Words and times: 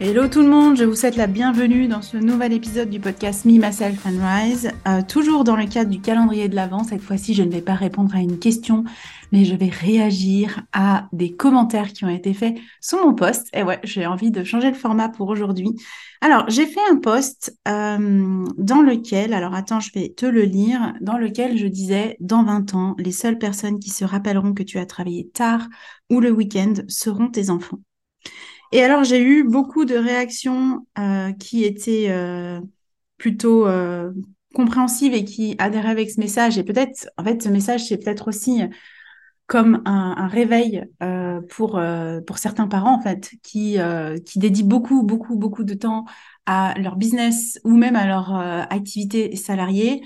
Hello 0.00 0.26
tout 0.26 0.42
le 0.42 0.48
monde, 0.48 0.76
je 0.76 0.82
vous 0.82 0.96
souhaite 0.96 1.14
la 1.14 1.28
bienvenue 1.28 1.86
dans 1.86 2.02
ce 2.02 2.16
nouvel 2.16 2.52
épisode 2.52 2.90
du 2.90 2.98
podcast 2.98 3.44
Me, 3.44 3.64
Myself 3.64 4.04
and 4.04 4.18
Rise. 4.20 4.72
Euh, 4.88 5.02
toujours 5.06 5.44
dans 5.44 5.54
le 5.54 5.66
cadre 5.66 5.88
du 5.88 6.00
calendrier 6.00 6.48
de 6.48 6.56
l'Avent, 6.56 6.82
cette 6.82 7.00
fois-ci 7.00 7.32
je 7.32 7.44
ne 7.44 7.52
vais 7.52 7.60
pas 7.60 7.74
répondre 7.74 8.12
à 8.12 8.18
une 8.18 8.40
question, 8.40 8.82
mais 9.30 9.44
je 9.44 9.54
vais 9.54 9.68
réagir 9.68 10.62
à 10.72 11.06
des 11.12 11.36
commentaires 11.36 11.92
qui 11.92 12.04
ont 12.04 12.08
été 12.08 12.34
faits 12.34 12.56
sous 12.80 12.98
mon 12.98 13.14
post. 13.14 13.46
Et 13.54 13.62
ouais, 13.62 13.78
j'ai 13.84 14.04
envie 14.04 14.32
de 14.32 14.42
changer 14.42 14.68
le 14.68 14.76
format 14.76 15.08
pour 15.08 15.28
aujourd'hui. 15.28 15.70
Alors, 16.20 16.44
j'ai 16.50 16.66
fait 16.66 16.80
un 16.90 16.96
post 16.96 17.56
euh, 17.68 18.44
dans 18.58 18.82
lequel, 18.82 19.32
alors 19.32 19.54
attends, 19.54 19.78
je 19.78 19.92
vais 19.94 20.08
te 20.08 20.26
le 20.26 20.42
lire, 20.42 20.94
dans 21.02 21.18
lequel 21.18 21.56
je 21.56 21.68
disais, 21.68 22.16
dans 22.18 22.42
20 22.42 22.74
ans, 22.74 22.96
les 22.98 23.12
seules 23.12 23.38
personnes 23.38 23.78
qui 23.78 23.90
se 23.90 24.04
rappelleront 24.04 24.54
que 24.54 24.64
tu 24.64 24.78
as 24.80 24.86
travaillé 24.86 25.28
tard 25.28 25.68
ou 26.10 26.18
le 26.18 26.32
week-end 26.32 26.74
seront 26.88 27.30
tes 27.30 27.48
enfants. 27.48 27.78
Et 28.72 28.82
alors, 28.82 29.04
j'ai 29.04 29.22
eu 29.22 29.44
beaucoup 29.44 29.84
de 29.84 29.94
réactions 29.94 30.86
euh, 30.98 31.32
qui 31.32 31.64
étaient 31.64 32.06
euh, 32.08 32.60
plutôt 33.18 33.66
euh, 33.66 34.10
compréhensives 34.54 35.14
et 35.14 35.24
qui 35.24 35.54
adhéraient 35.58 35.90
avec 35.90 36.10
ce 36.10 36.20
message. 36.20 36.58
Et 36.58 36.64
peut-être, 36.64 37.08
en 37.16 37.24
fait, 37.24 37.42
ce 37.42 37.48
message, 37.48 37.86
c'est 37.86 37.98
peut-être 37.98 38.28
aussi 38.28 38.62
comme 39.46 39.82
un, 39.84 40.26
réveil 40.26 40.84
pour, 41.50 41.80
pour 42.26 42.38
certains 42.38 42.66
parents, 42.66 42.96
en 42.96 43.00
fait, 43.02 43.32
qui, 43.42 43.76
qui 44.24 44.38
dédient 44.38 44.64
beaucoup, 44.64 45.02
beaucoup, 45.02 45.36
beaucoup 45.36 45.64
de 45.64 45.74
temps 45.74 46.06
à 46.46 46.72
leur 46.78 46.96
business 46.96 47.60
ou 47.62 47.76
même 47.76 47.94
à 47.94 48.06
leur 48.06 48.34
activité 48.34 49.36
salariée 49.36 50.02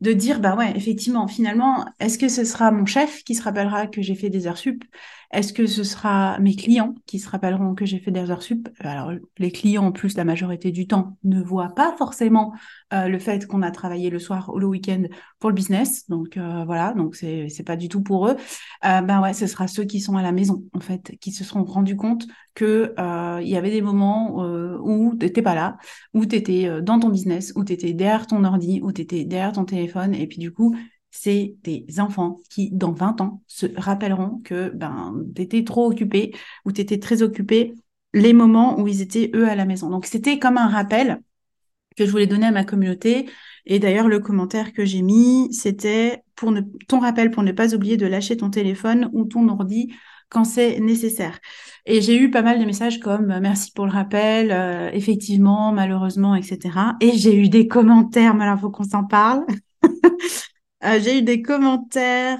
de 0.00 0.12
dire 0.12 0.40
bah 0.40 0.56
ouais 0.56 0.72
effectivement 0.76 1.28
finalement 1.28 1.84
est-ce 1.98 2.18
que 2.18 2.28
ce 2.28 2.44
sera 2.44 2.70
mon 2.70 2.86
chef 2.86 3.22
qui 3.24 3.34
se 3.34 3.42
rappellera 3.42 3.86
que 3.86 4.02
j'ai 4.02 4.14
fait 4.14 4.30
des 4.30 4.46
heures 4.46 4.58
sup? 4.58 4.84
Est-ce 5.32 5.52
que 5.52 5.66
ce 5.66 5.84
sera 5.84 6.38
mes 6.40 6.56
clients 6.56 6.94
qui 7.06 7.20
se 7.20 7.28
rappelleront 7.28 7.74
que 7.74 7.86
j'ai 7.86 8.00
fait 8.00 8.10
des 8.10 8.30
heures 8.32 8.42
sup? 8.42 8.68
Alors, 8.80 9.12
les 9.38 9.52
clients, 9.52 9.86
en 9.86 9.92
plus, 9.92 10.16
la 10.16 10.24
majorité 10.24 10.72
du 10.72 10.88
temps, 10.88 11.16
ne 11.22 11.40
voient 11.40 11.72
pas 11.74 11.94
forcément 11.96 12.52
euh, 12.92 13.08
le 13.08 13.18
fait 13.18 13.46
qu'on 13.46 13.62
a 13.62 13.70
travaillé 13.70 14.10
le 14.10 14.18
soir 14.18 14.50
ou 14.52 14.58
le 14.58 14.66
week-end 14.66 15.04
pour 15.38 15.50
le 15.50 15.54
business. 15.54 16.08
Donc, 16.08 16.36
euh, 16.36 16.64
voilà, 16.64 16.92
donc 16.92 17.14
c'est, 17.14 17.48
c'est 17.48 17.62
pas 17.62 17.76
du 17.76 17.88
tout 17.88 18.02
pour 18.02 18.28
eux. 18.28 18.36
Euh, 18.84 19.00
ben 19.00 19.20
ouais, 19.20 19.32
ce 19.32 19.46
sera 19.46 19.68
ceux 19.68 19.84
qui 19.84 20.00
sont 20.00 20.16
à 20.16 20.22
la 20.22 20.32
maison, 20.32 20.64
en 20.72 20.80
fait, 20.80 21.16
qui 21.20 21.32
se 21.32 21.44
seront 21.44 21.64
rendus 21.64 21.96
compte 21.96 22.26
que 22.54 22.94
il 23.42 23.48
y 23.48 23.56
avait 23.56 23.70
des 23.70 23.80
moments 23.80 24.44
où 24.82 25.14
tu 25.18 25.24
n'étais 25.24 25.42
pas 25.42 25.54
là, 25.54 25.78
où 26.14 26.26
tu 26.26 26.36
étais 26.36 26.82
dans 26.82 26.98
ton 26.98 27.08
business, 27.08 27.52
où 27.56 27.64
tu 27.64 27.72
étais 27.72 27.92
derrière 27.92 28.26
ton 28.26 28.44
ordi, 28.44 28.80
où 28.82 28.92
tu 28.92 29.02
étais 29.02 29.24
derrière 29.24 29.52
ton 29.52 29.64
téléphone. 29.64 30.14
Et 30.14 30.26
puis, 30.26 30.38
du 30.38 30.52
coup, 30.52 30.74
c'est 31.10 31.54
des 31.62 31.86
enfants 31.98 32.38
qui, 32.50 32.70
dans 32.72 32.92
20 32.92 33.20
ans, 33.20 33.42
se 33.46 33.66
rappelleront 33.76 34.40
que 34.44 34.70
ben, 34.70 35.14
tu 35.34 35.42
étais 35.42 35.64
trop 35.64 35.90
occupé 35.90 36.34
ou 36.64 36.72
tu 36.72 36.80
étais 36.80 36.98
très 36.98 37.22
occupé 37.22 37.74
les 38.12 38.32
moments 38.32 38.80
où 38.80 38.88
ils 38.88 39.00
étaient, 39.02 39.30
eux, 39.34 39.48
à 39.48 39.54
la 39.54 39.64
maison. 39.64 39.90
Donc, 39.90 40.06
c'était 40.06 40.38
comme 40.38 40.58
un 40.58 40.68
rappel 40.68 41.20
que 42.00 42.06
je 42.06 42.10
voulais 42.10 42.26
donner 42.26 42.46
à 42.46 42.50
ma 42.50 42.64
communauté. 42.64 43.28
Et 43.66 43.78
d'ailleurs, 43.78 44.08
le 44.08 44.20
commentaire 44.20 44.72
que 44.72 44.86
j'ai 44.86 45.02
mis, 45.02 45.52
c'était 45.52 46.22
pour 46.34 46.50
ne, 46.50 46.62
ton 46.88 46.98
rappel 46.98 47.30
pour 47.30 47.42
ne 47.42 47.52
pas 47.52 47.74
oublier 47.74 47.98
de 47.98 48.06
lâcher 48.06 48.38
ton 48.38 48.48
téléphone 48.48 49.10
ou 49.12 49.26
ton 49.26 49.46
ordi 49.50 49.92
quand 50.30 50.44
c'est 50.44 50.80
nécessaire. 50.80 51.38
Et 51.84 52.00
j'ai 52.00 52.16
eu 52.16 52.30
pas 52.30 52.40
mal 52.40 52.58
de 52.58 52.64
messages 52.64 53.00
comme 53.00 53.30
euh, 53.30 53.40
merci 53.40 53.70
pour 53.72 53.84
le 53.84 53.92
rappel, 53.92 54.50
euh, 54.50 54.90
effectivement, 54.94 55.72
malheureusement, 55.72 56.34
etc. 56.34 56.96
Et 57.02 57.12
j'ai 57.18 57.36
eu 57.36 57.50
des 57.50 57.68
commentaires, 57.68 58.34
mais 58.34 58.44
alors 58.44 58.60
faut 58.60 58.70
qu'on 58.70 58.84
s'en 58.84 59.04
parle. 59.04 59.44
Euh, 60.82 60.98
j'ai 60.98 61.18
eu 61.18 61.22
des 61.22 61.42
commentaires 61.42 62.38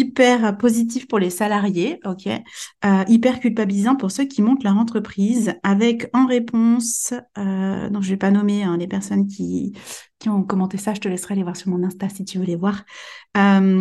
hyper 0.00 0.56
positifs 0.58 1.06
pour 1.06 1.18
les 1.18 1.30
salariés, 1.30 2.00
euh, 2.06 3.04
hyper 3.08 3.40
culpabilisants 3.40 3.96
pour 3.96 4.10
ceux 4.10 4.24
qui 4.24 4.42
montent 4.42 4.64
leur 4.64 4.76
entreprise, 4.76 5.54
avec 5.62 6.08
en 6.12 6.26
réponse, 6.26 7.12
donc 7.36 8.02
je 8.02 8.10
vais 8.10 8.16
pas 8.16 8.30
nommer 8.30 8.62
hein, 8.62 8.76
les 8.76 8.86
personnes 8.86 9.26
qui 9.26 9.72
qui 10.18 10.28
ont 10.28 10.42
commenté 10.42 10.76
ça, 10.76 10.92
je 10.92 11.00
te 11.00 11.08
laisserai 11.08 11.32
aller 11.32 11.42
voir 11.42 11.56
sur 11.56 11.70
mon 11.70 11.82
Insta 11.82 12.10
si 12.10 12.26
tu 12.26 12.38
veux 12.38 12.44
les 12.44 12.56
voir. 12.56 12.84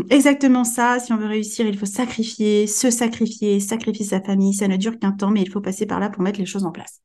exactement 0.10 0.64
ça, 0.64 1.00
si 1.00 1.12
on 1.12 1.18
veut 1.18 1.28
réussir, 1.28 1.68
il 1.68 1.78
faut 1.78 1.86
sacrifier, 1.86 2.66
se 2.66 2.90
sacrifier, 2.92 3.60
sacrifier 3.60 4.06
sa 4.06 4.22
famille, 4.22 4.54
ça 4.54 4.70
ne 4.70 4.78
dure 4.78 4.98
qu'un 5.00 5.12
temps, 5.12 5.32
mais 5.32 5.42
il 5.42 5.50
faut 5.50 5.62
passer 5.62 5.86
par 5.86 6.00
là 6.00 6.10
pour 6.10 6.24
mettre 6.24 6.40
les 6.40 6.46
choses 6.46 6.64
en 6.64 6.72
place. 6.72 7.02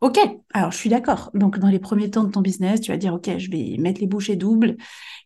Ok, 0.00 0.18
alors 0.54 0.72
je 0.72 0.78
suis 0.78 0.88
d'accord. 0.88 1.30
Donc 1.34 1.58
dans 1.58 1.68
les 1.68 1.78
premiers 1.78 2.10
temps 2.10 2.24
de 2.24 2.30
ton 2.30 2.40
business, 2.40 2.80
tu 2.80 2.90
vas 2.90 2.96
dire, 2.96 3.12
ok, 3.12 3.36
je 3.36 3.50
vais 3.50 3.76
mettre 3.78 4.00
les 4.00 4.06
bouchées 4.06 4.34
doubles 4.34 4.76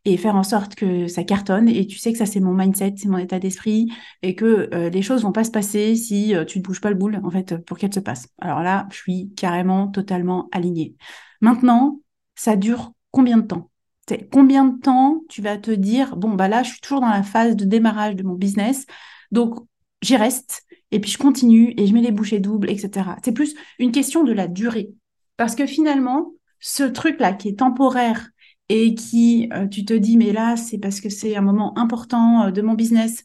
et 0.04 0.16
faire 0.16 0.34
en 0.34 0.42
sorte 0.42 0.74
que 0.74 1.06
ça 1.06 1.22
cartonne. 1.22 1.68
Et 1.68 1.86
tu 1.86 1.98
sais 1.98 2.10
que 2.12 2.18
ça, 2.18 2.26
c'est 2.26 2.40
mon 2.40 2.54
mindset, 2.54 2.94
c'est 2.96 3.08
mon 3.08 3.18
état 3.18 3.38
d'esprit 3.38 3.88
et 4.22 4.34
que 4.34 4.68
euh, 4.74 4.90
les 4.90 5.02
choses 5.02 5.22
vont 5.22 5.30
pas 5.30 5.44
se 5.44 5.52
passer 5.52 5.94
si 5.94 6.34
euh, 6.34 6.44
tu 6.44 6.58
ne 6.58 6.64
bouges 6.64 6.80
pas 6.80 6.90
le 6.90 6.96
boule, 6.96 7.20
en 7.22 7.30
fait, 7.30 7.56
pour 7.64 7.78
qu'elles 7.78 7.94
se 7.94 8.00
passent. 8.00 8.28
Alors 8.40 8.62
là, 8.62 8.88
je 8.90 8.96
suis 8.96 9.32
carrément, 9.36 9.86
totalement 9.88 10.48
alignée. 10.50 10.96
Maintenant, 11.40 12.00
ça 12.34 12.56
dure 12.56 12.92
combien 13.12 13.36
de 13.38 13.46
temps? 13.46 13.70
Combien 14.32 14.64
de 14.66 14.78
temps 14.80 15.22
tu 15.28 15.40
vas 15.40 15.56
te 15.56 15.70
dire, 15.70 16.16
bon, 16.16 16.34
bah 16.34 16.48
là, 16.48 16.62
je 16.62 16.70
suis 16.70 16.80
toujours 16.80 17.00
dans 17.00 17.08
la 17.08 17.22
phase 17.22 17.56
de 17.56 17.64
démarrage 17.64 18.16
de 18.16 18.22
mon 18.22 18.34
business, 18.34 18.86
donc 19.30 19.54
j'y 20.02 20.16
reste 20.16 20.63
et 20.94 21.00
puis 21.00 21.10
je 21.10 21.19
continue 21.19 21.75
et 21.77 21.88
je 21.88 21.93
mets 21.93 22.03
les 22.03 22.12
bouchées 22.12 22.38
doubles, 22.38 22.71
etc. 22.71 23.16
C'est 23.25 23.32
plus 23.32 23.56
une 23.81 23.91
question 23.91 24.22
de 24.22 24.32
la 24.32 24.47
durée. 24.47 24.93
Parce 25.37 25.56
que 25.56 25.66
finalement, 25.66 26.32
ce 26.60 26.84
truc-là 26.84 27.32
qui 27.32 27.49
est 27.49 27.59
temporaire 27.59 28.28
et 28.69 28.94
qui, 28.94 29.50
euh, 29.53 29.66
tu 29.66 29.84
te 29.84 29.93
dis, 29.93 30.16
mais 30.16 30.32
là, 30.32 30.56
c'est 30.56 30.78
parce 30.78 31.00
que 31.00 31.09
c'est 31.09 31.34
un 31.34 31.41
moment 31.41 31.77
important 31.77 32.44
euh, 32.44 32.50
de 32.53 32.62
mon 32.62 32.75
business. 32.75 33.25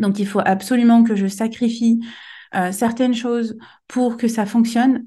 Donc, 0.00 0.18
il 0.18 0.26
faut 0.26 0.42
absolument 0.44 1.04
que 1.04 1.14
je 1.14 1.28
sacrifie 1.28 2.00
euh, 2.56 2.72
certaines 2.72 3.14
choses 3.14 3.56
pour 3.86 4.16
que 4.16 4.26
ça 4.26 4.44
fonctionne. 4.44 5.06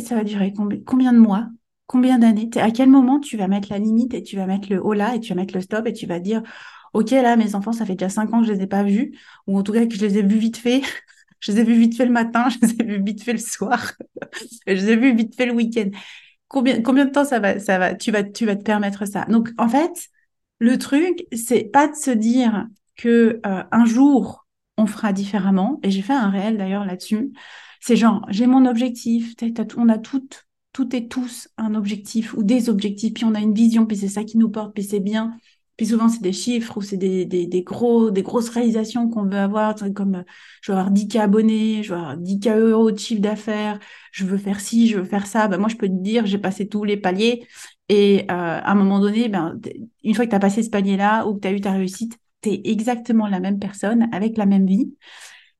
Ça 0.00 0.14
va 0.14 0.24
durer 0.24 0.52
combien, 0.52 1.14
de 1.14 1.18
mois? 1.18 1.48
Combien 1.86 2.18
d'années? 2.18 2.50
À 2.56 2.70
quel 2.70 2.90
moment 2.90 3.20
tu 3.20 3.38
vas 3.38 3.48
mettre 3.48 3.68
la 3.70 3.78
limite 3.78 4.12
et 4.12 4.22
tu 4.22 4.36
vas 4.36 4.46
mettre 4.46 4.70
le 4.70 4.84
haut 4.84 4.92
là 4.92 5.14
et 5.14 5.20
tu 5.20 5.30
vas 5.30 5.40
mettre 5.40 5.54
le 5.54 5.62
stop 5.62 5.86
et 5.86 5.94
tu 5.94 6.06
vas 6.06 6.20
dire, 6.20 6.42
OK, 6.92 7.10
là, 7.10 7.36
mes 7.36 7.54
enfants, 7.54 7.72
ça 7.72 7.86
fait 7.86 7.94
déjà 7.94 8.10
cinq 8.10 8.34
ans 8.34 8.42
que 8.42 8.46
je 8.46 8.52
les 8.52 8.62
ai 8.62 8.66
pas 8.66 8.82
vus, 8.82 9.18
ou 9.46 9.58
en 9.58 9.62
tout 9.62 9.72
cas 9.72 9.86
que 9.86 9.94
je 9.94 10.04
les 10.04 10.18
ai 10.18 10.22
vus 10.22 10.38
vite 10.38 10.58
fait. 10.58 10.82
Je 11.42 11.52
les 11.52 11.60
ai 11.60 11.64
vus 11.64 11.78
vite 11.78 11.96
fait 11.96 12.06
le 12.06 12.12
matin, 12.12 12.48
je 12.50 12.58
les 12.62 12.72
ai 12.80 12.84
vus 12.84 13.02
vite 13.02 13.22
fait 13.22 13.34
le 13.34 13.38
soir, 13.38 13.92
je 14.66 14.72
les 14.72 14.90
ai 14.90 14.96
vus 14.96 15.14
vite 15.14 15.36
fait 15.36 15.46
le 15.46 15.52
week-end. 15.52 15.90
Combien, 16.48 16.80
combien 16.82 17.04
de 17.04 17.10
temps 17.10 17.24
ça 17.24 17.38
va, 17.38 17.58
ça 17.58 17.78
va, 17.78 17.94
tu 17.94 18.10
vas, 18.10 18.24
tu 18.24 18.46
vas 18.46 18.56
te 18.56 18.62
permettre 18.62 19.06
ça? 19.06 19.26
Donc, 19.26 19.50
en 19.58 19.68
fait, 19.68 20.08
le 20.58 20.78
truc, 20.78 21.26
c'est 21.32 21.64
pas 21.64 21.88
de 21.88 21.94
se 21.94 22.10
dire 22.10 22.66
que 22.96 23.40
euh, 23.44 23.62
un 23.70 23.84
jour 23.84 24.42
on 24.76 24.86
fera 24.86 25.12
différemment. 25.12 25.80
Et 25.82 25.90
j'ai 25.90 26.02
fait 26.02 26.12
un 26.12 26.30
réel 26.30 26.58
d'ailleurs 26.58 26.84
là-dessus. 26.84 27.32
C'est 27.80 27.96
genre, 27.96 28.26
j'ai 28.28 28.46
mon 28.46 28.66
objectif. 28.66 29.34
On 29.76 29.88
a 29.88 29.98
toutes, 29.98 30.46
toutes 30.72 30.94
et 30.94 31.08
tous 31.08 31.48
un 31.56 31.74
objectif 31.74 32.34
ou 32.34 32.42
des 32.42 32.68
objectifs. 32.68 33.14
Puis 33.14 33.24
on 33.24 33.34
a 33.34 33.40
une 33.40 33.54
vision. 33.54 33.86
Puis 33.86 33.96
c'est 33.96 34.08
ça 34.08 34.24
qui 34.24 34.38
nous 34.38 34.50
porte. 34.50 34.74
Puis 34.74 34.84
c'est 34.84 35.00
bien. 35.00 35.36
Puis 35.76 35.86
souvent, 35.86 36.08
c'est 36.08 36.22
des 36.22 36.32
chiffres 36.32 36.76
ou 36.76 36.82
c'est 36.82 36.96
des, 36.96 37.24
des, 37.24 37.62
gros, 37.62 38.10
des 38.10 38.22
grosses 38.22 38.50
réalisations 38.50 39.08
qu'on 39.08 39.24
veut 39.24 39.38
avoir, 39.38 39.74
comme 39.94 40.16
euh, 40.16 40.22
je 40.60 40.70
veux 40.70 40.78
avoir 40.78 40.92
10K 40.92 41.20
abonnés, 41.20 41.82
je 41.82 41.90
veux 41.94 41.98
avoir 41.98 42.16
10K 42.16 42.58
euros 42.58 42.90
de 42.90 42.98
chiffre 42.98 43.22
d'affaires, 43.22 43.78
je 44.12 44.24
veux 44.24 44.38
faire 44.38 44.60
ci, 44.60 44.88
je 44.88 44.98
veux 44.98 45.04
faire 45.04 45.26
ça. 45.26 45.48
Ben, 45.48 45.58
moi, 45.58 45.68
je 45.68 45.76
peux 45.76 45.88
te 45.88 45.92
dire, 45.92 46.26
j'ai 46.26 46.38
passé 46.38 46.68
tous 46.68 46.84
les 46.84 46.96
paliers. 46.96 47.46
Et 47.88 48.22
euh, 48.22 48.24
à 48.28 48.70
un 48.70 48.74
moment 48.74 49.00
donné, 49.00 49.28
ben, 49.28 49.58
une 50.04 50.14
fois 50.14 50.24
que 50.24 50.30
tu 50.30 50.36
as 50.36 50.40
passé 50.40 50.62
ce 50.62 50.70
palier-là 50.70 51.26
ou 51.26 51.34
que 51.34 51.40
tu 51.40 51.48
as 51.48 51.52
eu 51.52 51.60
ta 51.60 51.72
réussite, 51.72 52.18
tu 52.42 52.50
es 52.50 52.60
exactement 52.64 53.26
la 53.26 53.40
même 53.40 53.58
personne 53.58 54.08
avec 54.12 54.36
la 54.36 54.46
même 54.46 54.66
vie. 54.66 54.92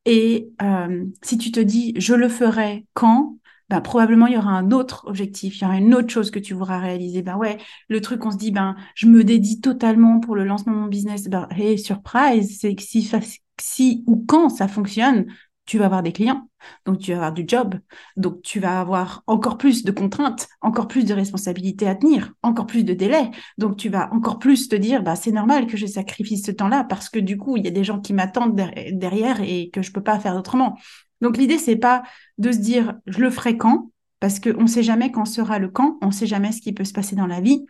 Et 0.05 0.51
euh, 0.63 1.05
si 1.23 1.39
tu 1.39 1.53
te 1.53 1.61
dis, 1.61 1.95
je 1.97 2.15
le 2.15 2.29
ferai 2.29 2.87
quand, 2.95 3.37
bah, 3.73 3.81
probablement 3.81 4.27
il 4.27 4.35
y 4.35 4.37
aura 4.37 4.51
un 4.51 4.71
autre 4.71 5.07
objectif, 5.07 5.57
il 5.57 5.63
y 5.63 5.65
aura 5.65 5.79
une 5.79 5.95
autre 5.95 6.11
chose 6.11 6.31
que 6.31 6.39
tu 6.39 6.53
voudras 6.53 6.79
réaliser. 6.79 7.23
Ben 7.23 7.39
ouais, 7.39 7.57
le 7.89 8.03
truc, 8.03 8.27
on 8.27 8.31
se 8.31 8.37
dit, 8.37 8.51
ben, 8.51 8.77
je 8.95 9.07
me 9.07 9.25
dédie 9.25 9.63
totalement 9.63 10.21
pour 10.21 10.37
le 10.37 10.45
lancement 10.45 10.75
de 10.75 10.79
mon 10.79 10.89
business. 10.89 11.27
Hey, 11.53 11.79
surprise, 11.79 12.59
c'est 12.61 12.75
que 12.75 12.83
si, 12.83 13.11
si 13.59 14.05
ou 14.07 14.23
quand 14.29 14.51
ça 14.51 14.69
fonctionne, 14.69 15.25
tu 15.65 15.79
vas 15.79 15.87
avoir 15.87 16.03
des 16.03 16.13
clients, 16.13 16.51
donc 16.85 16.99
tu 16.99 17.13
vas 17.13 17.17
avoir 17.17 17.33
du 17.33 17.45
job, 17.49 17.77
donc 18.19 18.43
tu 18.43 18.61
vas 18.61 18.79
avoir 18.79 19.23
encore 19.27 19.57
plus 19.57 19.85
de 19.85 19.91
contraintes, 19.91 20.49
encore 20.61 20.87
plus 20.87 21.07
de 21.07 21.15
responsabilités 21.15 21.89
à 21.89 21.95
tenir, 21.95 22.35
encore 22.43 22.67
plus 22.67 22.85
de 22.85 22.93
délais, 22.93 23.31
donc 23.57 23.79
tu 23.79 23.89
vas 23.89 24.13
encore 24.13 24.39
plus 24.39 24.69
te 24.69 24.77
dire, 24.77 25.03
bah, 25.03 25.17
c'est 25.17 25.33
normal 25.33 25.67
que 25.67 25.79
je 25.79 25.87
sacrifie 25.87 26.37
ce 26.37 26.51
temps-là 26.51 26.85
parce 26.85 27.09
que 27.09 27.19
du 27.19 27.39
coup, 27.39 27.57
il 27.57 27.65
y 27.65 27.69
a 27.69 27.71
des 27.71 27.85
gens 27.85 28.01
qui 28.01 28.13
m'attendent 28.13 28.55
derrière 28.93 29.41
et 29.41 29.71
que 29.71 29.81
je 29.81 29.93
peux 29.93 30.03
pas 30.03 30.19
faire 30.19 30.37
autrement. 30.37 30.77
Donc 31.23 31.39
l'idée, 31.39 31.57
c'est 31.57 31.77
pas 31.77 32.03
de 32.37 32.53
se 32.53 32.59
dire 32.59 32.95
je 33.07 33.21
le 33.21 33.31
ferai 33.31 33.57
quand, 33.57 33.91
parce 34.21 34.41
qu'on 34.41 34.63
ne 34.63 34.67
sait 34.67 34.83
jamais 34.83 35.11
quand 35.11 35.25
sera 35.25 35.59
le 35.59 35.69
quand, 35.69 35.97
on 36.03 36.09
ne 36.09 36.13
sait 36.13 36.27
jamais 36.27 36.53
ce 36.53 36.61
qui 36.61 36.73
peut 36.73 36.85
se 36.85 36.93
passer 36.93 37.17
dans 37.17 37.27
la 37.27 37.41
vie. 37.41 37.65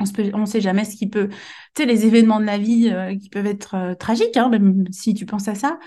on 0.00 0.38
ne 0.38 0.46
sait 0.46 0.60
jamais 0.60 0.84
ce 0.84 0.96
qui 0.96 1.08
peut, 1.08 1.28
tu 1.28 1.82
sais, 1.82 1.86
les 1.86 2.06
événements 2.06 2.40
de 2.40 2.44
la 2.44 2.58
vie 2.58 2.88
euh, 2.90 3.16
qui 3.16 3.28
peuvent 3.28 3.46
être 3.46 3.74
euh, 3.74 3.94
tragiques, 3.94 4.36
hein, 4.36 4.48
même 4.48 4.84
si 4.90 5.14
tu 5.14 5.26
penses 5.26 5.48
à 5.48 5.54
ça. 5.54 5.78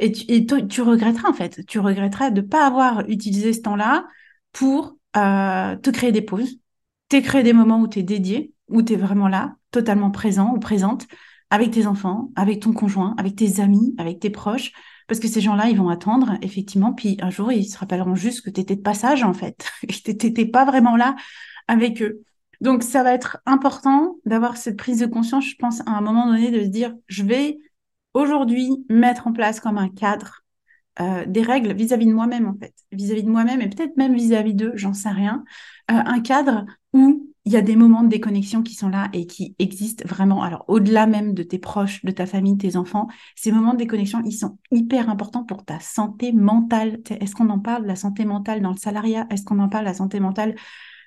Et 0.00 0.12
tu, 0.12 0.82
regretteras 0.82 1.28
en 1.28 1.32
fait, 1.32 1.66
tu 1.66 1.80
regretteras 1.80 2.30
de 2.30 2.40
ne 2.40 2.46
pas 2.46 2.64
avoir 2.64 3.08
utilisé 3.08 3.52
ce 3.52 3.62
temps-là 3.62 4.06
pour 4.52 4.96
euh, 5.16 5.76
te 5.76 5.90
créer 5.90 6.12
des 6.12 6.22
pauses, 6.22 6.60
te 7.08 7.20
créer 7.20 7.42
des 7.42 7.52
moments 7.52 7.80
où 7.80 7.88
tu 7.88 7.98
es 7.98 8.02
dédié, 8.04 8.52
où 8.68 8.82
tu 8.82 8.92
es 8.92 8.96
vraiment 8.96 9.26
là, 9.26 9.56
totalement 9.72 10.12
présent 10.12 10.52
ou 10.54 10.60
présente, 10.60 11.08
avec 11.50 11.72
tes 11.72 11.86
enfants, 11.86 12.30
avec 12.36 12.60
ton 12.60 12.72
conjoint, 12.72 13.14
avec 13.18 13.34
tes 13.34 13.60
amis, 13.60 13.94
avec 13.98 14.20
tes 14.20 14.30
proches, 14.30 14.72
parce 15.08 15.20
que 15.20 15.26
ces 15.26 15.40
gens-là, 15.40 15.68
ils 15.68 15.76
vont 15.76 15.88
attendre, 15.88 16.34
effectivement, 16.42 16.92
puis 16.92 17.16
un 17.20 17.30
jour, 17.30 17.50
ils 17.50 17.64
se 17.64 17.78
rappelleront 17.78 18.14
juste 18.14 18.42
que 18.42 18.50
tu 18.50 18.60
étais 18.60 18.76
de 18.76 18.82
passage, 18.82 19.24
en 19.24 19.32
fait, 19.32 19.68
et 19.82 19.86
que 19.88 20.12
tu 20.12 20.26
n'étais 20.26 20.46
pas 20.46 20.64
vraiment 20.64 20.96
là 20.96 21.16
avec 21.66 22.00
eux. 22.02 22.22
Donc, 22.60 22.82
ça 22.82 23.02
va 23.02 23.14
être 23.14 23.38
important 23.46 24.16
d'avoir 24.24 24.56
cette 24.56 24.76
prise 24.76 25.00
de 25.00 25.06
conscience, 25.06 25.46
je 25.46 25.56
pense, 25.56 25.80
à 25.80 25.90
un 25.90 26.00
moment 26.00 26.26
donné, 26.26 26.50
de 26.50 26.60
se 26.60 26.68
dire, 26.68 26.94
je 27.06 27.22
vais 27.24 27.58
aujourd'hui 28.14 28.84
mettre 28.88 29.26
en 29.26 29.32
place 29.32 29.60
comme 29.60 29.78
un 29.78 29.88
cadre 29.88 30.44
euh, 31.00 31.24
des 31.26 31.42
règles 31.42 31.72
vis-à-vis 31.72 32.06
de 32.06 32.12
moi-même, 32.12 32.46
en 32.46 32.54
fait, 32.54 32.74
vis-à-vis 32.92 33.22
de 33.22 33.30
moi-même 33.30 33.62
et 33.62 33.68
peut-être 33.68 33.96
même 33.96 34.14
vis-à-vis 34.14 34.54
d'eux, 34.54 34.72
j'en 34.74 34.92
sais 34.92 35.10
rien, 35.10 35.44
euh, 35.90 35.94
un 35.94 36.20
cadre 36.20 36.66
où 36.92 37.28
il 37.44 37.52
y 37.52 37.56
a 37.56 37.62
des 37.62 37.76
moments 37.76 38.02
de 38.02 38.08
déconnexion 38.08 38.62
qui 38.62 38.74
sont 38.74 38.90
là 38.90 39.08
et 39.14 39.26
qui 39.26 39.56
existent 39.58 40.04
vraiment. 40.06 40.42
Alors, 40.42 40.66
au-delà 40.68 41.06
même 41.06 41.32
de 41.32 41.42
tes 41.42 41.58
proches, 41.58 42.04
de 42.04 42.10
ta 42.10 42.26
famille, 42.26 42.58
tes 42.58 42.76
enfants, 42.76 43.08
ces 43.36 43.52
moments 43.52 43.72
de 43.72 43.78
déconnexion, 43.78 44.20
ils 44.26 44.32
sont 44.32 44.58
hyper 44.70 45.08
importants 45.08 45.44
pour 45.44 45.64
ta 45.64 45.80
santé 45.80 46.32
mentale. 46.32 47.00
Est-ce 47.08 47.34
qu'on 47.34 47.48
en 47.48 47.58
parle, 47.58 47.86
la 47.86 47.96
santé 47.96 48.26
mentale 48.26 48.60
dans 48.60 48.72
le 48.72 48.76
salariat? 48.76 49.26
Est-ce 49.30 49.44
qu'on 49.44 49.60
en 49.60 49.70
parle, 49.70 49.86
la 49.86 49.94
santé 49.94 50.20
mentale 50.20 50.56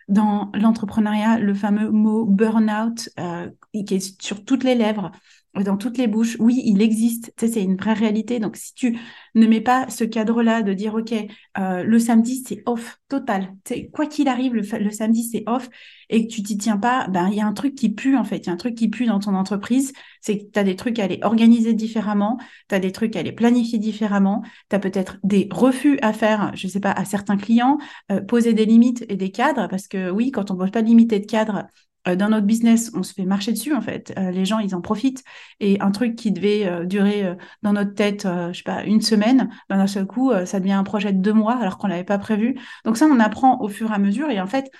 dans 0.07 0.49
l'entrepreneuriat? 0.55 1.37
Le 1.37 1.53
fameux 1.53 1.91
mot 1.91 2.25
burn-out 2.25 3.09
euh, 3.19 3.51
qui 3.71 3.93
est 3.93 4.21
sur 4.21 4.43
toutes 4.43 4.63
les 4.63 4.73
lèvres, 4.73 5.11
dans 5.55 5.77
toutes 5.77 5.97
les 5.97 6.07
bouches. 6.07 6.37
Oui, 6.39 6.61
il 6.63 6.81
existe, 6.81 7.33
tu 7.37 7.47
c'est 7.47 7.63
une 7.63 7.75
vraie 7.75 7.93
réalité. 7.93 8.39
Donc, 8.39 8.55
si 8.55 8.73
tu 8.73 8.97
ne 9.35 9.47
mets 9.47 9.61
pas 9.61 9.89
ce 9.89 10.03
cadre-là 10.03 10.61
de 10.61 10.73
dire, 10.73 10.95
OK, 10.95 11.13
euh, 11.57 11.83
le 11.83 11.99
samedi, 11.99 12.43
c'est 12.47 12.63
off 12.65 12.99
total. 13.09 13.53
sais, 13.67 13.89
quoi 13.93 14.05
qu'il 14.05 14.27
arrive, 14.27 14.53
le, 14.53 14.91
samedi, 14.91 15.23
c'est 15.23 15.43
off 15.47 15.69
et 16.09 16.27
que 16.27 16.33
tu 16.33 16.43
t'y 16.43 16.57
tiens 16.57 16.77
pas, 16.77 17.07
ben, 17.09 17.29
il 17.29 17.35
y 17.35 17.41
a 17.41 17.45
un 17.45 17.53
truc 17.53 17.75
qui 17.75 17.89
pue, 17.89 18.15
en 18.15 18.23
fait. 18.23 18.37
Il 18.37 18.47
y 18.47 18.49
a 18.49 18.53
un 18.53 18.57
truc 18.57 18.75
qui 18.75 18.89
pue 18.89 19.05
dans 19.05 19.19
ton 19.19 19.35
entreprise. 19.35 19.93
C'est 20.21 20.37
que 20.37 20.43
tu 20.51 20.59
as 20.59 20.63
des 20.63 20.75
trucs 20.75 20.99
à 20.99 21.03
aller 21.03 21.19
organiser 21.23 21.73
différemment, 21.73 22.37
tu 22.69 22.75
as 22.75 22.79
des 22.79 22.91
trucs 22.91 23.15
à 23.15 23.23
les 23.23 23.31
planifier 23.31 23.79
différemment, 23.79 24.43
tu 24.69 24.75
as 24.75 24.79
peut-être 24.79 25.17
des 25.23 25.49
refus 25.51 25.99
à 26.01 26.13
faire, 26.13 26.51
je 26.55 26.67
sais 26.67 26.79
pas, 26.79 26.91
à 26.91 27.05
certains 27.05 27.37
clients, 27.37 27.77
euh, 28.11 28.21
poser 28.21 28.53
des 28.53 28.65
limites 28.65 29.05
et 29.09 29.17
des 29.17 29.31
cadres, 29.31 29.67
parce 29.67 29.87
que 29.87 30.11
oui, 30.11 30.31
quand 30.31 30.51
on 30.51 30.53
ne 30.53 30.59
pose 30.59 30.71
pas 30.71 30.81
de 30.81 30.87
limites 30.87 31.13
et 31.13 31.19
de 31.19 31.25
cadres, 31.25 31.67
dans 32.05 32.29
notre 32.29 32.45
business, 32.45 32.91
on 32.95 33.03
se 33.03 33.13
fait 33.13 33.25
marcher 33.25 33.51
dessus 33.51 33.73
en 33.73 33.81
fait. 33.81 34.13
Euh, 34.17 34.31
les 34.31 34.45
gens, 34.45 34.59
ils 34.59 34.75
en 34.75 34.81
profitent. 34.81 35.23
Et 35.59 35.79
un 35.81 35.91
truc 35.91 36.15
qui 36.15 36.31
devait 36.31 36.65
euh, 36.67 36.85
durer 36.85 37.35
dans 37.61 37.73
notre 37.73 37.93
tête, 37.93 38.23
je 38.25 38.57
sais 38.57 38.63
pas, 38.63 38.83
une 38.83 39.01
semaine, 39.01 39.49
ben, 39.69 39.77
d'un 39.77 39.87
seul 39.87 40.05
coup, 40.05 40.31
ça 40.45 40.59
devient 40.59 40.73
un 40.73 40.83
projet 40.83 41.13
de 41.13 41.19
deux 41.19 41.33
mois 41.33 41.57
alors 41.57 41.77
qu'on 41.77 41.87
l'avait 41.87 42.03
pas 42.03 42.17
prévu. 42.17 42.57
Donc 42.85 42.97
ça, 42.97 43.05
on 43.05 43.19
apprend 43.19 43.59
au 43.61 43.67
fur 43.67 43.91
et 43.91 43.93
à 43.93 43.99
mesure. 43.99 44.29
Et 44.29 44.41
en 44.41 44.47
fait, 44.47 44.71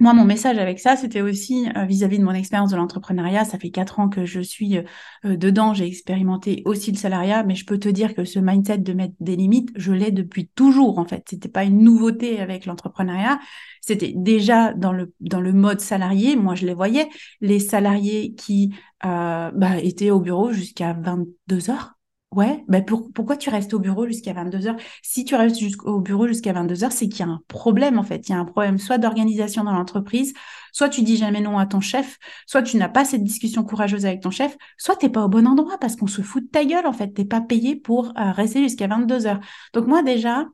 moi, 0.00 0.14
mon 0.14 0.24
message 0.24 0.58
avec 0.58 0.78
ça, 0.78 0.94
c'était 0.94 1.22
aussi 1.22 1.68
euh, 1.76 1.84
vis-à-vis 1.84 2.20
de 2.20 2.24
mon 2.24 2.32
expérience 2.32 2.70
de 2.70 2.76
l'entrepreneuriat. 2.76 3.44
Ça 3.44 3.58
fait 3.58 3.70
quatre 3.70 3.98
ans 3.98 4.08
que 4.08 4.24
je 4.24 4.40
suis 4.40 4.78
euh, 4.78 5.36
dedans. 5.36 5.74
J'ai 5.74 5.86
expérimenté 5.86 6.62
aussi 6.66 6.92
le 6.92 6.96
salariat, 6.96 7.42
mais 7.42 7.56
je 7.56 7.66
peux 7.66 7.78
te 7.78 7.88
dire 7.88 8.14
que 8.14 8.24
ce 8.24 8.38
mindset 8.38 8.78
de 8.78 8.92
mettre 8.92 9.14
des 9.18 9.34
limites, 9.34 9.70
je 9.74 9.92
l'ai 9.92 10.12
depuis 10.12 10.48
toujours. 10.54 11.00
En 11.00 11.04
fait, 11.04 11.24
c'était 11.28 11.48
pas 11.48 11.64
une 11.64 11.82
nouveauté 11.82 12.38
avec 12.38 12.64
l'entrepreneuriat. 12.64 13.40
C'était 13.80 14.12
déjà 14.14 14.72
dans 14.72 14.92
le 14.92 15.12
dans 15.18 15.40
le 15.40 15.52
mode 15.52 15.80
salarié. 15.80 16.36
Moi, 16.36 16.54
je 16.54 16.66
les 16.66 16.74
voyais 16.74 17.08
les 17.40 17.58
salariés 17.58 18.34
qui 18.34 18.72
euh, 19.04 19.50
bah, 19.52 19.78
étaient 19.78 20.12
au 20.12 20.20
bureau 20.20 20.52
jusqu'à 20.52 20.92
22 20.92 21.70
heures 21.70 21.97
Ouais, 22.30 22.62
ben 22.68 22.84
pourquoi 22.84 23.38
tu 23.38 23.48
restes 23.48 23.72
au 23.72 23.78
bureau 23.78 24.06
jusqu'à 24.06 24.34
22h 24.34 24.76
Si 25.02 25.24
tu 25.24 25.34
restes 25.34 25.62
au 25.84 25.98
bureau 26.00 26.28
jusqu'à 26.28 26.52
22h, 26.52 26.90
c'est 26.90 27.08
qu'il 27.08 27.20
y 27.20 27.28
a 27.28 27.32
un 27.32 27.40
problème 27.48 27.98
en 27.98 28.02
fait. 28.02 28.28
Il 28.28 28.32
y 28.32 28.34
a 28.34 28.38
un 28.38 28.44
problème 28.44 28.78
soit 28.78 28.98
d'organisation 28.98 29.64
dans 29.64 29.72
l'entreprise, 29.72 30.34
soit 30.70 30.90
tu 30.90 31.00
dis 31.02 31.16
jamais 31.16 31.40
non 31.40 31.56
à 31.58 31.64
ton 31.64 31.80
chef, 31.80 32.18
soit 32.46 32.62
tu 32.62 32.76
n'as 32.76 32.90
pas 32.90 33.06
cette 33.06 33.24
discussion 33.24 33.64
courageuse 33.64 34.04
avec 34.04 34.20
ton 34.20 34.30
chef, 34.30 34.58
soit 34.76 34.96
tu 34.96 35.06
n'es 35.06 35.12
pas 35.12 35.24
au 35.24 35.28
bon 35.28 35.46
endroit 35.46 35.78
parce 35.78 35.96
qu'on 35.96 36.06
se 36.06 36.20
fout 36.20 36.44
de 36.44 36.48
ta 36.50 36.66
gueule 36.66 36.86
en 36.86 36.92
fait. 36.92 37.14
Tu 37.14 37.22
n'es 37.22 37.26
pas 37.26 37.40
payé 37.40 37.76
pour 37.76 38.08
euh, 38.18 38.30
rester 38.32 38.62
jusqu'à 38.62 38.88
22h. 38.88 39.40
Donc 39.72 39.86
moi 39.86 40.02
déjà, 40.02 40.44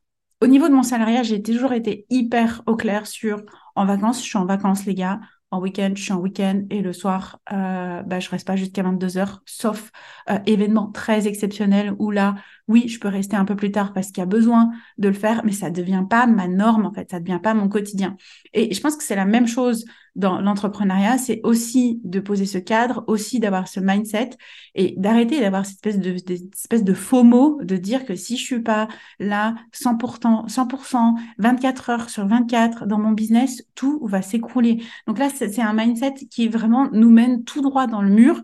au 0.41 0.47
niveau 0.47 0.69
de 0.69 0.75
mon 0.75 0.85
salariat, 0.85 1.25
j'ai 1.25 1.43
toujours 1.43 1.73
été 1.73 2.07
hyper 2.09 2.63
au 2.67 2.77
clair 2.77 3.07
sur 3.09 3.43
en 3.75 3.85
vacances, 3.85 4.19
je 4.21 4.29
suis 4.29 4.39
en 4.39 4.47
vacances 4.47 4.87
les 4.87 4.95
gars, 4.95 5.19
en 5.55 5.61
week-end, 5.61 5.93
je 5.95 6.03
suis 6.03 6.13
en 6.13 6.19
week-end 6.19 6.65
et 6.71 6.83
le 6.83 6.93
soir, 6.93 7.41
euh, 7.53 8.03
bah, 8.03 8.21
je 8.21 8.29
reste 8.29 8.47
pas 8.47 8.57
jusqu'à 8.57 8.83
22 8.83 9.19
heures, 9.19 9.43
sauf 9.47 9.91
euh, 10.31 10.39
événement 10.47 10.91
très 10.91 11.29
exceptionnel 11.29 11.95
où 11.99 12.11
là, 12.11 12.35
oui, 12.69 12.89
je 12.89 12.99
peux 12.99 13.09
rester 13.09 13.37
un 13.37 13.45
peu 13.45 13.57
plus 13.57 13.71
tard 13.71 13.93
parce 13.93 14.09
qu'il 14.09 14.19
y 14.19 14.23
a 14.23 14.27
besoin 14.27 14.71
de 14.99 15.09
le 15.09 15.15
faire, 15.15 15.43
mais 15.45 15.53
ça 15.53 15.71
ne 15.71 15.75
devient 15.75 16.05
pas 16.09 16.27
ma 16.27 16.49
norme 16.49 16.87
en 16.87 16.93
fait, 16.93 17.11
ça 17.11 17.21
ne 17.21 17.25
devient 17.25 17.41
pas 17.43 17.53
mon 17.55 17.69
quotidien. 17.69 18.17
Et 18.55 18.73
je 18.73 18.81
pense 18.81 18.97
que 18.97 19.05
c'est 19.05 19.17
la 19.17 19.27
même 19.27 19.47
chose 19.47 19.85
dans 20.17 20.41
l'entrepreneuriat, 20.41 21.19
c'est 21.19 21.41
aussi 21.43 22.01
de 22.05 22.21
poser 22.21 22.47
ce 22.47 22.59
cadre, 22.59 23.05
aussi 23.09 23.41
d'avoir 23.41 23.69
ce 23.69 23.81
mindset 23.81 24.31
et 24.75 24.95
d'arrêter 24.97 25.41
d'avoir 25.41 25.67
cette 25.67 25.85
espèce 25.85 25.99
de, 25.99 26.35
espèce 26.55 26.85
de 26.85 26.95
faux 26.95 27.25
mot 27.25 27.59
de 27.63 27.77
dire 27.77 28.07
que 28.07 28.15
si 28.15 28.37
je 28.37 28.45
suis 28.45 28.63
pas 28.63 28.89
là 29.19 29.57
100%, 29.73 30.49
100%, 30.49 31.15
24 31.39 31.91
heures 31.91 32.11
sur 32.11 32.27
24 32.27 32.87
dans 32.87 32.99
mon 32.99 33.13
business, 33.13 33.65
tout 33.75 34.01
va 34.07 34.23
s'écrouler. 34.23 34.83
Donc 35.07 35.19
là, 35.19 35.29
c'est 35.35 35.61
un 35.61 35.73
mindset 35.73 36.15
qui 36.31 36.49
vraiment 36.49 36.89
nous 36.93 37.11
mène 37.11 37.45
tout 37.45 37.61
droit 37.61 37.87
dans 37.87 38.03
le 38.03 38.11
mur 38.11 38.43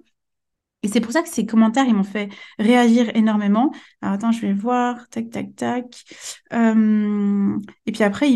et 0.83 0.89
c'est 0.89 1.01
pour 1.01 1.13
ça 1.13 1.23
que 1.23 1.29
ces 1.29 1.45
commentaires, 1.45 1.85
ils 1.87 1.95
m'ont 1.95 2.05
fait 2.05 2.31
réagir 2.59 3.11
énormément. 3.15 3.71
Alors 4.01 4.15
attends, 4.15 4.33
je 4.33 4.41
vais 4.41 4.55
voir, 4.55 5.09
tac, 5.11 5.29
tac, 5.29 5.55
tac. 5.55 6.05
Euh, 6.55 7.59
et 7.85 7.93
puis 7.93 8.03
après, 8.03 8.29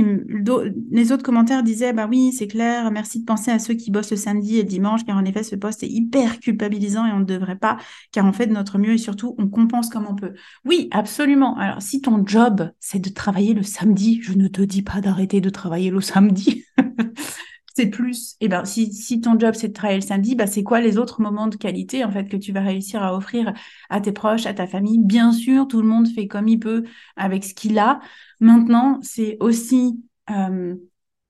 les 0.90 1.12
autres 1.12 1.22
commentaires 1.22 1.62
disaient, 1.62 1.94
bah 1.94 2.06
oui, 2.08 2.32
c'est 2.32 2.46
clair, 2.46 2.90
merci 2.90 3.20
de 3.20 3.24
penser 3.24 3.50
à 3.50 3.58
ceux 3.58 3.74
qui 3.74 3.90
bossent 3.90 4.10
le 4.10 4.18
samedi 4.18 4.58
et 4.58 4.62
le 4.62 4.68
dimanche, 4.68 5.04
car 5.04 5.16
en 5.16 5.24
effet, 5.24 5.42
ce 5.42 5.56
poste 5.56 5.82
est 5.82 5.88
hyper 5.88 6.38
culpabilisant 6.38 7.06
et 7.06 7.12
on 7.12 7.20
ne 7.20 7.24
devrait 7.24 7.56
pas, 7.56 7.78
car 8.12 8.26
on 8.26 8.32
fait 8.32 8.46
de 8.46 8.52
notre 8.52 8.78
mieux 8.78 8.92
et 8.92 8.98
surtout, 8.98 9.34
on 9.38 9.48
compense 9.48 9.88
comme 9.88 10.06
on 10.06 10.14
peut. 10.14 10.34
Oui, 10.66 10.88
absolument. 10.90 11.56
Alors, 11.56 11.80
si 11.80 12.02
ton 12.02 12.26
job, 12.26 12.70
c'est 12.78 12.98
de 12.98 13.08
travailler 13.08 13.54
le 13.54 13.62
samedi, 13.62 14.20
je 14.22 14.34
ne 14.34 14.48
te 14.48 14.60
dis 14.60 14.82
pas 14.82 15.00
d'arrêter 15.00 15.40
de 15.40 15.48
travailler 15.50 15.90
le 15.90 16.02
samedi. 16.02 16.64
c'est 17.76 17.86
plus, 17.86 18.36
eh 18.40 18.48
ben, 18.48 18.64
si, 18.64 18.92
si 18.92 19.20
ton 19.20 19.38
job 19.38 19.54
c'est 19.54 19.68
de 19.68 19.72
travailler 19.72 20.00
le 20.00 20.06
samedi, 20.06 20.36
bah, 20.36 20.46
c'est 20.46 20.62
quoi 20.62 20.80
les 20.80 20.96
autres 20.96 21.20
moments 21.20 21.48
de 21.48 21.56
qualité 21.56 22.04
en 22.04 22.12
fait 22.12 22.28
que 22.28 22.36
tu 22.36 22.52
vas 22.52 22.60
réussir 22.60 23.02
à 23.02 23.16
offrir 23.16 23.52
à 23.90 24.00
tes 24.00 24.12
proches, 24.12 24.46
à 24.46 24.54
ta 24.54 24.66
famille? 24.66 24.98
Bien 24.98 25.32
sûr, 25.32 25.66
tout 25.66 25.82
le 25.82 25.88
monde 25.88 26.08
fait 26.08 26.28
comme 26.28 26.46
il 26.48 26.60
peut 26.60 26.84
avec 27.16 27.44
ce 27.44 27.52
qu'il 27.52 27.78
a. 27.78 28.00
Maintenant, 28.40 29.00
c'est 29.02 29.36
aussi, 29.40 30.00
euh, 30.30 30.76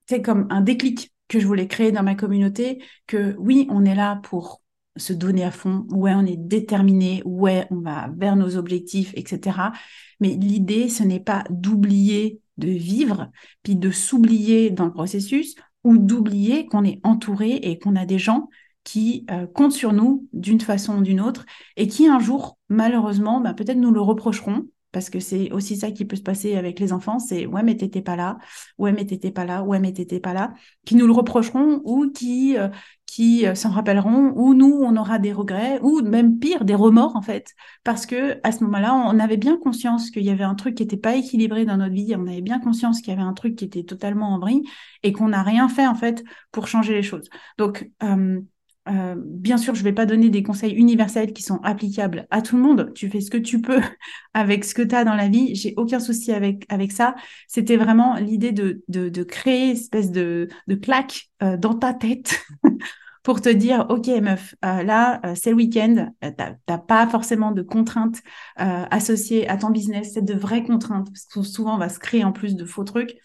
c'est 0.06 0.20
comme 0.20 0.46
un 0.50 0.60
déclic 0.60 1.12
que 1.28 1.40
je 1.40 1.46
voulais 1.46 1.66
créer 1.66 1.92
dans 1.92 2.02
ma 2.02 2.14
communauté, 2.14 2.82
que 3.06 3.34
oui, 3.38 3.66
on 3.70 3.84
est 3.86 3.94
là 3.94 4.20
pour 4.22 4.62
se 4.96 5.12
donner 5.12 5.44
à 5.44 5.50
fond, 5.50 5.86
ouais, 5.90 6.14
on 6.14 6.24
est 6.26 6.36
déterminé, 6.36 7.22
ouais, 7.24 7.66
on 7.70 7.80
va 7.80 8.10
vers 8.16 8.36
nos 8.36 8.56
objectifs, 8.56 9.12
etc. 9.16 9.72
Mais 10.20 10.28
l'idée, 10.28 10.88
ce 10.88 11.02
n'est 11.02 11.20
pas 11.20 11.44
d'oublier 11.50 12.40
de 12.58 12.68
vivre, 12.68 13.30
puis 13.62 13.74
de 13.76 13.90
s'oublier 13.90 14.70
dans 14.70 14.84
le 14.84 14.92
processus 14.92 15.56
ou 15.84 15.98
d'oublier 15.98 16.66
qu'on 16.66 16.84
est 16.84 17.00
entouré 17.04 17.52
et 17.54 17.78
qu'on 17.78 17.96
a 17.96 18.06
des 18.06 18.18
gens 18.18 18.48
qui 18.84 19.24
euh, 19.30 19.46
comptent 19.46 19.72
sur 19.72 19.92
nous 19.92 20.28
d'une 20.32 20.60
façon 20.60 20.98
ou 20.98 21.02
d'une 21.02 21.20
autre 21.20 21.46
et 21.76 21.88
qui 21.88 22.06
un 22.06 22.18
jour, 22.18 22.58
malheureusement, 22.68 23.40
bah, 23.40 23.54
peut-être 23.54 23.78
nous 23.78 23.92
le 23.92 24.00
reprocheront 24.00 24.66
parce 24.94 25.10
que 25.10 25.18
c'est 25.20 25.50
aussi 25.52 25.76
ça 25.76 25.90
qui 25.90 26.04
peut 26.04 26.16
se 26.16 26.22
passer 26.22 26.54
avec 26.54 26.78
les 26.80 26.92
enfants, 26.92 27.18
c'est 27.18 27.46
ouais 27.46 27.64
mais 27.64 27.76
t'étais 27.76 28.00
pas 28.00 28.14
là, 28.16 28.38
ouais 28.78 28.92
mais 28.92 29.04
t'étais 29.04 29.32
pas 29.32 29.44
là, 29.44 29.64
ouais 29.64 29.80
mais 29.80 29.92
t'étais 29.92 30.20
pas 30.20 30.32
là, 30.32 30.54
qui 30.86 30.94
nous 30.94 31.06
le 31.06 31.12
reprocheront 31.12 31.82
ou 31.84 32.10
qui 32.10 32.56
euh, 32.56 32.68
qui 33.06 33.46
euh, 33.46 33.54
s'en 33.54 33.70
rappelleront, 33.70 34.32
ou 34.36 34.54
nous 34.54 34.72
on 34.82 34.96
aura 34.96 35.18
des 35.18 35.32
regrets 35.32 35.80
ou 35.82 36.00
même 36.00 36.38
pire 36.38 36.64
des 36.64 36.76
remords 36.76 37.16
en 37.16 37.22
fait, 37.22 37.48
parce 37.82 38.06
que 38.06 38.38
à 38.44 38.52
ce 38.52 38.62
moment-là 38.64 38.94
on 38.94 39.18
avait 39.18 39.36
bien 39.36 39.58
conscience 39.58 40.10
qu'il 40.10 40.22
y 40.22 40.30
avait 40.30 40.44
un 40.44 40.54
truc 40.54 40.76
qui 40.76 40.84
n'était 40.84 40.96
pas 40.96 41.16
équilibré 41.16 41.64
dans 41.64 41.76
notre 41.76 41.94
vie, 41.94 42.14
on 42.16 42.26
avait 42.28 42.40
bien 42.40 42.60
conscience 42.60 43.00
qu'il 43.00 43.12
y 43.12 43.16
avait 43.16 43.26
un 43.26 43.34
truc 43.34 43.56
qui 43.56 43.64
était 43.64 43.84
totalement 43.84 44.32
en 44.34 44.38
vrille 44.38 44.62
et 45.02 45.12
qu'on 45.12 45.28
n'a 45.28 45.42
rien 45.42 45.68
fait 45.68 45.86
en 45.86 45.96
fait 45.96 46.22
pour 46.52 46.68
changer 46.68 46.94
les 46.94 47.02
choses. 47.02 47.28
Donc 47.58 47.90
euh, 48.04 48.40
euh, 48.88 49.14
bien 49.16 49.56
sûr, 49.56 49.74
je 49.74 49.80
ne 49.80 49.84
vais 49.84 49.92
pas 49.92 50.06
donner 50.06 50.28
des 50.28 50.42
conseils 50.42 50.72
universels 50.72 51.32
qui 51.32 51.42
sont 51.42 51.60
applicables 51.62 52.26
à 52.30 52.42
tout 52.42 52.56
le 52.56 52.62
monde. 52.62 52.92
Tu 52.94 53.08
fais 53.08 53.20
ce 53.20 53.30
que 53.30 53.38
tu 53.38 53.60
peux 53.60 53.80
avec 54.34 54.64
ce 54.64 54.74
que 54.74 54.82
tu 54.82 54.94
as 54.94 55.04
dans 55.04 55.14
la 55.14 55.28
vie. 55.28 55.54
J'ai 55.54 55.74
aucun 55.76 56.00
souci 56.00 56.32
avec, 56.32 56.66
avec 56.68 56.92
ça. 56.92 57.14
C'était 57.48 57.76
vraiment 57.76 58.16
l'idée 58.16 58.52
de, 58.52 58.82
de, 58.88 59.08
de, 59.08 59.22
créer 59.22 59.70
une 59.70 59.76
espèce 59.76 60.10
de, 60.10 60.48
de 60.66 60.74
claque 60.74 61.30
euh, 61.42 61.56
dans 61.56 61.74
ta 61.74 61.94
tête 61.94 62.44
pour 63.22 63.40
te 63.40 63.48
dire, 63.48 63.86
OK, 63.88 64.08
meuf, 64.08 64.54
euh, 64.64 64.82
là, 64.82 65.20
c'est 65.34 65.50
le 65.50 65.56
week-end. 65.56 66.10
tu 66.20 66.28
n'as 66.68 66.78
pas 66.78 67.06
forcément 67.06 67.52
de 67.52 67.62
contraintes 67.62 68.20
associées 68.56 69.48
à 69.48 69.56
ton 69.56 69.70
business. 69.70 70.12
C'est 70.12 70.24
de 70.24 70.34
vraies 70.34 70.62
contraintes 70.62 71.06
parce 71.06 71.24
que 71.24 71.42
souvent, 71.42 71.76
on 71.76 71.78
va 71.78 71.88
se 71.88 71.98
créer 71.98 72.22
en 72.22 72.32
plus 72.32 72.54
de 72.54 72.66
faux 72.66 72.84
trucs 72.84 73.16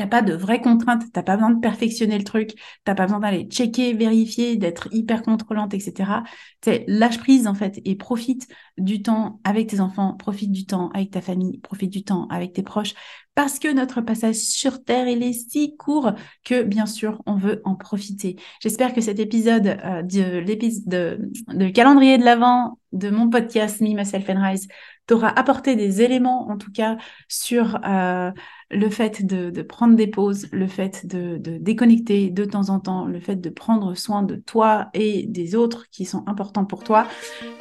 T'as 0.00 0.06
pas 0.06 0.22
de 0.22 0.32
vraies 0.32 0.62
contraintes, 0.62 1.02
t'as 1.12 1.22
pas 1.22 1.36
besoin 1.36 1.50
de 1.50 1.60
perfectionner 1.60 2.16
le 2.16 2.24
truc, 2.24 2.52
t'as 2.84 2.94
pas 2.94 3.04
besoin 3.04 3.20
d'aller 3.20 3.44
checker, 3.44 3.92
vérifier, 3.92 4.56
d'être 4.56 4.88
hyper 4.92 5.20
contrôlante, 5.20 5.74
etc. 5.74 6.22
C'est 6.64 6.86
lâche 6.88 7.18
prise 7.18 7.46
en 7.46 7.52
fait 7.52 7.82
et 7.84 7.96
profite 7.96 8.48
du 8.78 9.02
temps 9.02 9.40
avec 9.44 9.66
tes 9.66 9.80
enfants, 9.80 10.14
profite 10.14 10.52
du 10.52 10.64
temps 10.64 10.88
avec 10.94 11.10
ta 11.10 11.20
famille, 11.20 11.58
profite 11.58 11.90
du 11.90 12.02
temps 12.02 12.28
avec 12.28 12.54
tes 12.54 12.62
proches, 12.62 12.94
parce 13.34 13.58
que 13.58 13.70
notre 13.70 14.00
passage 14.00 14.36
sur 14.36 14.82
Terre, 14.82 15.06
il 15.06 15.22
est 15.22 15.34
si 15.34 15.76
court 15.76 16.12
que 16.44 16.62
bien 16.62 16.86
sûr, 16.86 17.20
on 17.26 17.36
veut 17.36 17.60
en 17.66 17.74
profiter. 17.74 18.36
J'espère 18.62 18.94
que 18.94 19.02
cet 19.02 19.18
épisode 19.18 19.66
euh, 19.84 20.00
de 20.00 20.38
l'épisode 20.38 20.88
de, 20.88 21.30
de 21.48 21.68
calendrier 21.68 22.16
de 22.16 22.24
l'Avent 22.24 22.78
de 22.92 23.10
mon 23.10 23.28
podcast 23.28 23.82
Me, 23.82 23.94
Myself 23.94 24.30
and 24.30 24.42
Rise 24.42 24.66
t'aura 25.06 25.28
apporté 25.28 25.74
des 25.74 26.02
éléments, 26.02 26.48
en 26.48 26.56
tout 26.56 26.70
cas, 26.70 26.96
sur 27.28 27.80
euh, 27.84 28.30
le 28.70 28.88
fait 28.88 29.26
de, 29.26 29.62
prendre 29.62 29.96
des 29.96 30.06
pauses, 30.06 30.48
le 30.52 30.66
fait 30.66 31.06
de, 31.06 31.38
déconnecter 31.58 32.30
de 32.30 32.44
temps 32.44 32.70
en 32.70 32.78
temps, 32.78 33.06
le 33.06 33.20
fait 33.20 33.36
de 33.36 33.50
prendre 33.50 33.94
soin 33.94 34.22
de 34.22 34.36
toi 34.36 34.88
et 34.94 35.26
des 35.26 35.54
autres 35.54 35.86
qui 35.90 36.04
sont 36.04 36.22
importants 36.26 36.64
pour 36.64 36.84
toi. 36.84 37.06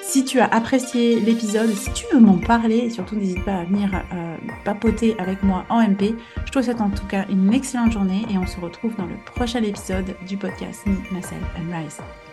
Si 0.01 0.23
tu 0.23 0.39
as 0.39 0.45
apprécié 0.45 1.19
l'épisode, 1.19 1.69
si 1.69 1.91
tu 1.93 2.05
veux 2.13 2.19
m'en 2.19 2.37
parler, 2.37 2.89
surtout 2.89 3.15
n'hésite 3.15 3.43
pas 3.43 3.57
à 3.57 3.63
venir 3.65 3.89
euh, 4.13 4.37
papoter 4.65 5.15
avec 5.19 5.43
moi 5.43 5.65
en 5.69 5.81
MP. 5.81 6.15
Je 6.45 6.51
te 6.51 6.61
souhaite 6.61 6.81
en 6.81 6.89
tout 6.89 7.07
cas 7.07 7.25
une 7.29 7.53
excellente 7.53 7.91
journée 7.91 8.25
et 8.31 8.37
on 8.37 8.45
se 8.45 8.59
retrouve 8.59 8.95
dans 8.95 9.05
le 9.05 9.15
prochain 9.25 9.63
épisode 9.63 10.15
du 10.27 10.37
podcast 10.37 10.85
Me, 10.85 10.95
Myself 11.11 11.43
and 11.57 11.75
Rise. 11.75 12.28